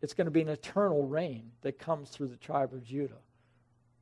[0.00, 3.20] It's going to be an eternal reign that comes through the tribe of Judah.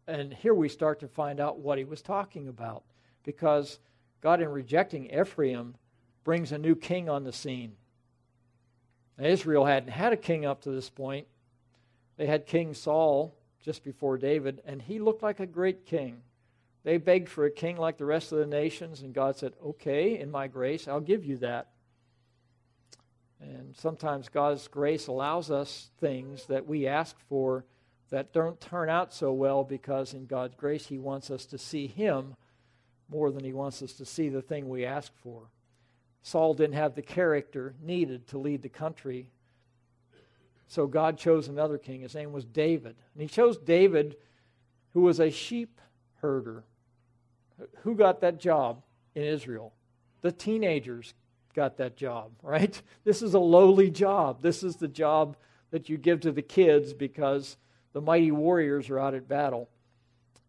[0.07, 2.85] And here we start to find out what he was talking about
[3.25, 3.79] because
[4.21, 5.75] God, in rejecting Ephraim,
[6.25, 7.73] brings a new king on the scene.
[9.19, 11.27] Now, Israel hadn't had a king up to this point.
[12.17, 16.23] They had King Saul just before David, and he looked like a great king.
[16.85, 20.19] They begged for a king like the rest of the nations, and God said, Okay,
[20.19, 21.69] in my grace, I'll give you that.
[23.40, 27.64] And sometimes God's grace allows us things that we ask for
[28.11, 31.87] that don't turn out so well because, in God's grace, He wants us to see
[31.87, 32.37] Him
[33.09, 35.51] more than He wants us to see the thing we ask for.
[36.22, 39.29] Saul didn't have the character needed to lead the country,
[40.66, 42.01] so God chose another king.
[42.01, 42.96] His name was David.
[43.14, 44.16] And He chose David,
[44.92, 45.81] who was a sheep
[46.20, 46.64] herder.
[47.83, 48.83] Who got that job
[49.14, 49.72] in Israel?
[50.22, 51.14] The teenagers
[51.57, 52.81] got that job, right?
[53.03, 54.42] This is a lowly job.
[54.42, 55.37] This is the job
[55.73, 57.57] that you give to the kids because
[57.92, 59.69] the mighty warriors are out at battle.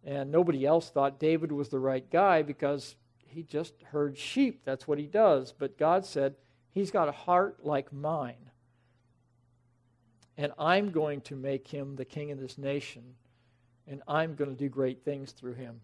[0.06, 4.62] And nobody else thought David was the right guy because he just herds sheep.
[4.64, 5.54] That's what he does.
[5.58, 6.36] But God said,
[6.72, 8.52] He's got a heart like mine.
[10.38, 13.16] And I'm going to make him the king of this nation.
[13.88, 15.82] And I'm going to do great things through him.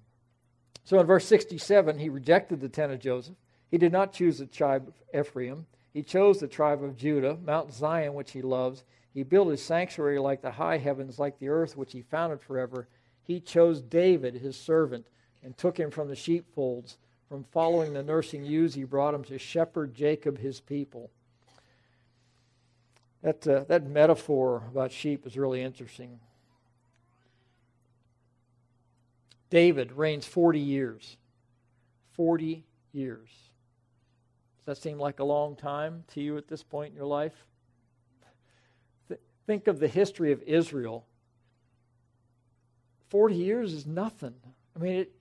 [0.83, 3.33] So in verse 67, he rejected the tent of Joseph.
[3.73, 5.65] He did not choose the tribe of Ephraim.
[5.95, 8.83] He chose the tribe of Judah, Mount Zion, which he loves.
[9.15, 12.87] He built his sanctuary like the high heavens, like the earth, which he founded forever.
[13.23, 15.07] He chose David, his servant,
[15.41, 16.99] and took him from the sheepfolds.
[17.27, 21.09] From following the nursing ewes, he brought him to shepherd Jacob, his people.
[23.23, 26.19] That, uh, that metaphor about sheep is really interesting.
[29.49, 31.17] David reigns 40 years.
[32.11, 33.29] 40 years.
[34.65, 37.33] Does that seem like a long time to you at this point in your life?
[39.09, 41.05] Th- think of the history of Israel.
[43.09, 44.35] 40 years is nothing.
[44.75, 45.11] I mean, it,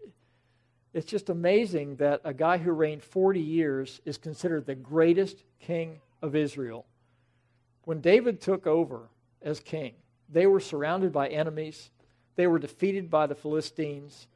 [0.95, 6.01] it's just amazing that a guy who reigned 40 years is considered the greatest king
[6.23, 6.87] of Israel.
[7.85, 9.09] When David took over
[9.43, 9.95] as king,
[10.29, 11.91] they were surrounded by enemies.
[12.37, 14.29] They were defeated by the Philistines.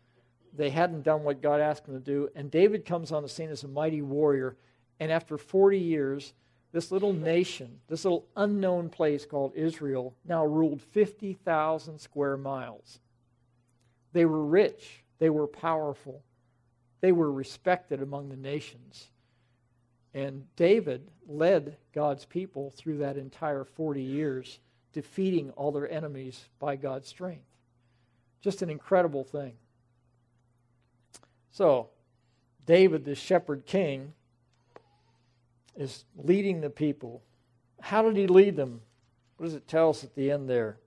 [0.53, 2.29] They hadn't done what God asked them to do.
[2.35, 4.57] And David comes on the scene as a mighty warrior.
[4.98, 6.32] And after 40 years,
[6.72, 13.00] this little nation, this little unknown place called Israel, now ruled 50,000 square miles.
[14.12, 16.22] They were rich, they were powerful,
[17.00, 19.09] they were respected among the nations.
[20.14, 24.59] And David led God's people through that entire 40 years,
[24.94, 27.44] defeating all their enemies by God's strength.
[28.40, 29.52] Just an incredible thing.
[31.50, 31.90] So,
[32.64, 34.14] David, the shepherd king,
[35.77, 37.23] is leading the people.
[37.81, 38.81] How did he lead them?
[39.37, 40.79] What does it tell us at the end there?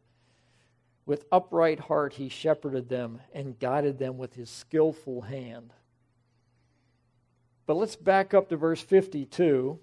[1.06, 5.74] With upright heart he shepherded them and guided them with his skillful hand.
[7.66, 9.80] But let's back up to verse 52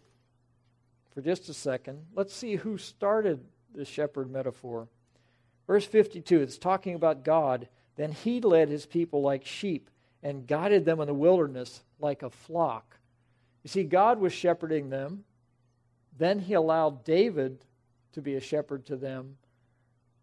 [1.14, 2.06] for just a second.
[2.14, 4.88] Let's see who started the shepherd metaphor.
[5.66, 7.68] Verse 52, it's talking about God.
[7.96, 9.90] Then he led his people like sheep
[10.22, 12.98] and guided them in the wilderness like a flock.
[13.66, 15.24] You see, God was shepherding them.
[16.16, 17.64] Then he allowed David
[18.12, 19.38] to be a shepherd to them.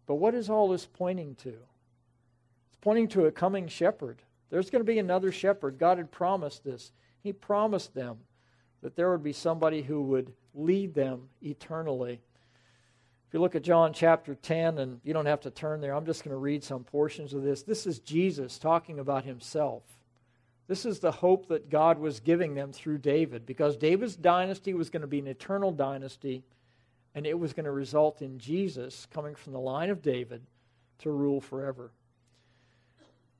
[0.06, 1.50] But what is all this pointing to?
[1.50, 4.22] It's pointing to a coming shepherd.
[4.48, 5.76] There's going to be another shepherd.
[5.78, 6.90] God had promised this.
[7.22, 8.16] He promised them
[8.80, 12.22] that there would be somebody who would lead them eternally
[13.28, 16.06] If you look at John chapter 10, and you don't have to turn there, I'm
[16.06, 17.62] just going to read some portions of this.
[17.62, 19.82] This is Jesus talking about himself.
[20.66, 24.90] This is the hope that God was giving them through David, because David's dynasty was
[24.90, 26.42] going to be an eternal dynasty,
[27.14, 30.42] and it was going to result in Jesus coming from the line of David
[30.98, 31.90] to rule forever.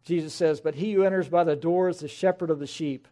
[0.04, 3.08] Jesus says, But he who enters by the door is the shepherd of the sheep.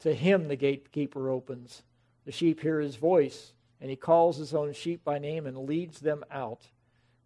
[0.00, 1.82] To him the gatekeeper opens.
[2.24, 6.00] The sheep hear his voice and he calls his own sheep by name and leads
[6.00, 6.68] them out.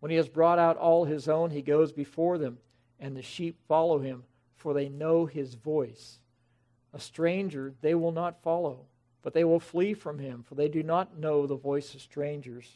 [0.01, 2.59] When he has brought out all his own, he goes before them,
[3.01, 4.25] and the sheep follow him,
[4.65, 6.21] for they know his voice.
[6.95, 8.87] A stranger they will not follow,
[9.21, 12.67] but they will flee from him, for they do not know the voice of strangers.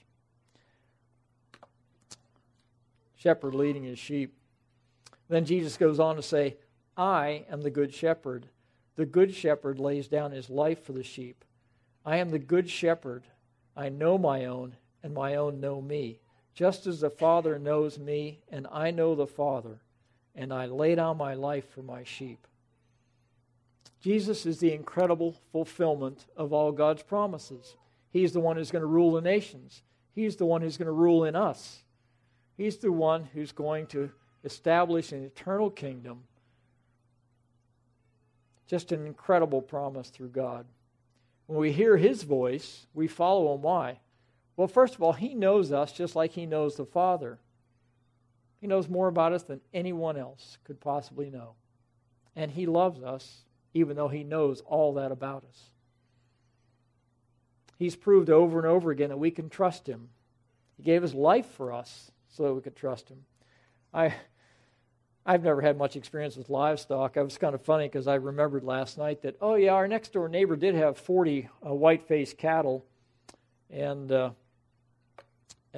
[3.16, 4.34] Shepherd leading his sheep.
[5.30, 6.58] Then Jesus goes on to say,
[6.94, 8.48] I am the good shepherd.
[8.96, 11.42] The good shepherd lays down his life for the sheep.
[12.04, 13.24] I am the good shepherd.
[13.74, 16.20] I know my own, and my own know me,
[16.52, 19.80] just as the Father knows me, and I know the Father,
[20.38, 22.46] and I lay down my life for my sheep.
[24.00, 27.76] Jesus is the incredible fulfillment of all God's promises.
[28.10, 29.82] He's the one who's going to rule the nations.
[30.14, 31.82] He's the one who's going to rule in us.
[32.56, 34.10] He's the one who's going to
[34.44, 36.22] establish an eternal kingdom.
[38.68, 40.66] Just an incredible promise through God.
[41.46, 43.62] When we hear his voice, we follow him.
[43.62, 43.98] Why?
[44.56, 47.40] Well, first of all, he knows us just like he knows the Father.
[48.60, 51.54] He knows more about us than anyone else could possibly know.
[52.34, 53.44] And he loves us,
[53.74, 55.70] even though he knows all that about us.
[57.78, 60.08] He's proved over and over again that we can trust him.
[60.76, 63.24] He gave his life for us so that we could trust him.
[63.94, 64.14] I
[65.24, 67.18] I've never had much experience with livestock.
[67.18, 70.12] I was kind of funny because I remembered last night that oh yeah, our next
[70.12, 72.84] door neighbor did have 40 uh, white-faced cattle,
[73.70, 74.30] and uh,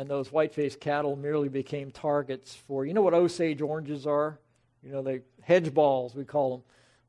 [0.01, 4.38] and those white-faced cattle merely became targets for you know what Osage oranges are,
[4.82, 6.57] you know they hedge balls we call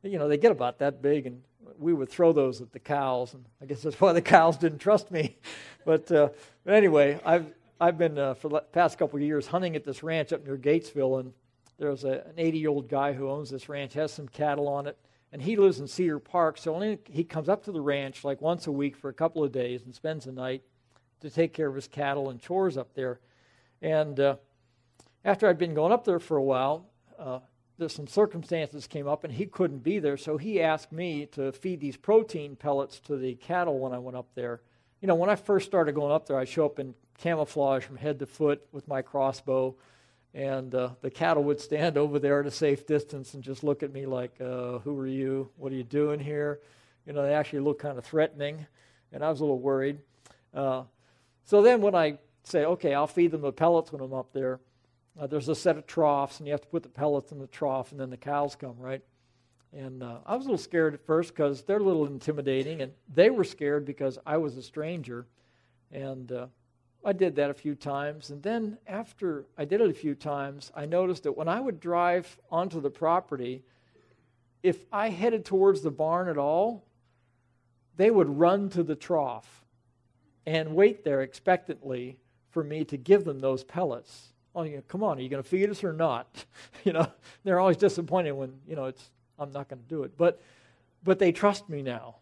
[0.03, 0.11] them.
[0.11, 1.41] You know they get about that big, and
[1.79, 4.79] we would throw those at the cows, and I guess that's why the cows didn't
[4.79, 5.37] trust me.
[5.85, 6.29] but uh,
[6.65, 10.03] but anyway, I've I've been uh, for the past couple of years hunting at this
[10.03, 11.33] ranch up near Gatesville, and
[11.79, 14.85] there's a, an 80 year old guy who owns this ranch, has some cattle on
[14.85, 14.97] it,
[15.31, 16.57] and he lives in Cedar Park.
[16.57, 19.45] So only he comes up to the ranch like once a week for a couple
[19.45, 20.61] of days and spends the night
[21.22, 23.19] to take care of his cattle and chores up there.
[23.82, 24.36] And uh,
[25.24, 26.86] after I'd been going up there for a while,
[27.17, 27.39] uh,
[27.78, 31.51] there's some circumstances came up and he couldn't be there, so he asked me to
[31.51, 34.61] feed these protein pellets to the cattle when I went up there.
[35.01, 37.97] You know, when I first started going up there, I show up in camouflage from
[37.97, 39.76] head to foot with my crossbow,
[40.34, 43.82] and uh, the cattle would stand over there at a safe distance and just look
[43.82, 45.49] at me like, uh, "Who are you?
[45.57, 46.59] What are you doing here?"
[47.05, 48.67] You know, they actually look kind of threatening,
[49.11, 49.97] and I was a little worried.
[50.53, 50.84] Uh,
[51.45, 54.59] so then, when I say, "Okay, I'll feed them the pellets when I'm up there,"
[55.19, 57.47] Uh, there's a set of troughs, and you have to put the pellets in the
[57.47, 59.01] trough, and then the cows come, right?
[59.73, 62.93] And uh, I was a little scared at first because they're a little intimidating, and
[63.13, 65.27] they were scared because I was a stranger.
[65.91, 66.47] And uh,
[67.03, 68.29] I did that a few times.
[68.29, 71.79] And then after I did it a few times, I noticed that when I would
[71.79, 73.63] drive onto the property,
[74.63, 76.85] if I headed towards the barn at all,
[77.97, 79.61] they would run to the trough
[80.45, 82.17] and wait there expectantly
[82.49, 85.43] for me to give them those pellets oh, you know, come on, are you going
[85.43, 86.45] to feed us or not?
[86.83, 87.07] you know,
[87.43, 90.17] they're always disappointed when, you know, it's, I'm not going to do it.
[90.17, 90.41] But,
[91.03, 92.15] but they trust me now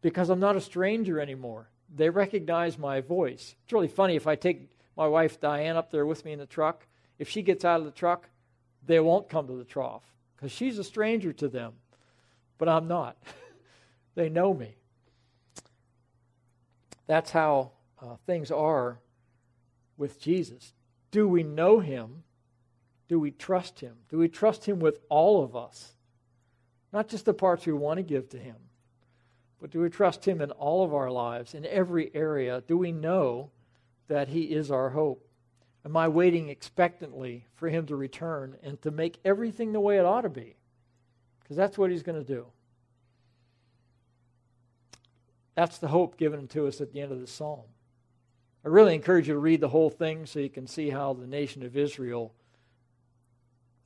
[0.00, 1.68] because I'm not a stranger anymore.
[1.94, 3.54] They recognize my voice.
[3.64, 6.46] It's really funny if I take my wife Diane up there with me in the
[6.46, 6.86] truck.
[7.18, 8.28] If she gets out of the truck,
[8.86, 10.02] they won't come to the trough
[10.36, 11.72] because she's a stranger to them.
[12.58, 13.16] But I'm not.
[14.14, 14.76] they know me.
[17.06, 19.00] That's how uh, things are
[19.96, 20.72] with Jesus.
[21.10, 22.24] Do we know him?
[23.08, 23.94] Do we trust him?
[24.10, 25.94] Do we trust him with all of us?
[26.92, 28.56] Not just the parts we want to give to him,
[29.60, 32.62] but do we trust him in all of our lives, in every area?
[32.66, 33.50] Do we know
[34.08, 35.26] that he is our hope?
[35.84, 40.06] Am I waiting expectantly for him to return and to make everything the way it
[40.06, 40.56] ought to be?
[41.40, 42.46] Because that's what he's going to do.
[45.54, 47.62] That's the hope given to us at the end of the psalm.
[48.64, 51.26] I really encourage you to read the whole thing so you can see how the
[51.26, 52.32] nation of Israel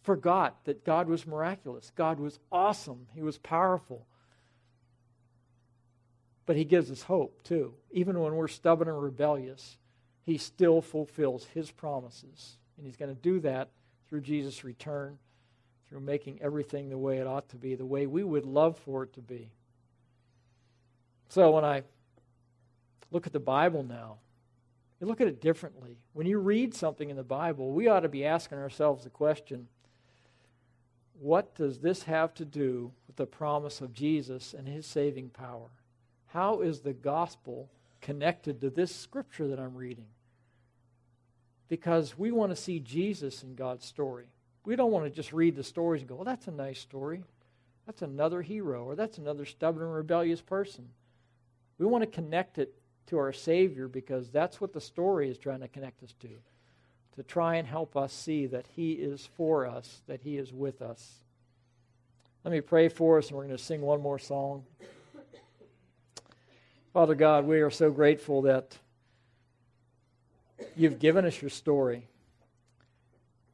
[0.03, 1.93] forgot that God was miraculous.
[1.97, 3.07] God was awesome.
[3.15, 4.07] He was powerful.
[6.47, 7.75] But He gives us hope, too.
[7.91, 9.77] Even when we're stubborn and rebellious,
[10.25, 12.57] He still fulfills His promises.
[12.77, 13.69] And He's going to do that
[14.09, 15.19] through Jesus' return,
[15.89, 19.03] through making everything the way it ought to be, the way we would love for
[19.03, 19.51] it to be.
[21.29, 21.83] So when I
[23.11, 24.17] look at the Bible now,
[25.01, 25.99] you look at it differently.
[26.13, 29.69] When you read something in the Bible, we ought to be asking ourselves the question
[31.21, 35.69] what does this have to do with the promise of Jesus and his saving power?
[36.27, 37.69] How is the gospel
[38.01, 40.07] connected to this scripture that I'm reading?
[41.69, 44.27] Because we want to see Jesus in God's story.
[44.65, 47.25] We don't want to just read the stories and go, well, that's a nice story.
[47.87, 50.91] That's another hero, or that's another stubborn, rebellious person.
[51.79, 52.75] We want to connect it
[53.07, 56.29] to our Savior because that's what the story is trying to connect us to.
[57.17, 60.83] To try and help us see that He is for us, that He is with
[60.83, 61.21] us.
[62.45, 64.65] Let me pray for us, and we're going to sing one more song.
[66.93, 68.79] Father God, we are so grateful that
[70.77, 72.07] you've given us your story.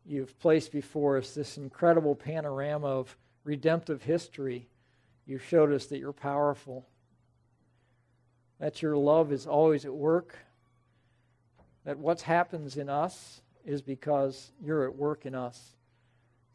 [0.07, 4.69] You've placed before us this incredible panorama of redemptive history.
[5.27, 6.87] You've showed us that you're powerful
[8.65, 10.39] that your love is always at work,
[11.85, 15.77] that what happens in us is because you're at work in us.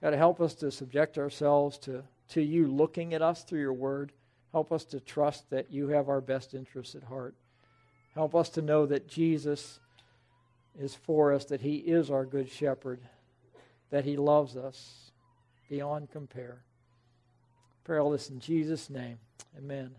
[0.02, 4.12] God, help us to subject ourselves to, to you looking at us through your word.
[4.52, 7.36] Help us to trust that you have our best interests at heart.
[8.16, 9.80] Help us to know that Jesus
[10.80, 13.02] is for us, that he is our good shepherd,
[13.92, 15.12] that he loves us
[15.70, 16.64] beyond compare.
[17.84, 19.20] Pray all this in Jesus' name.
[19.56, 19.92] Amen.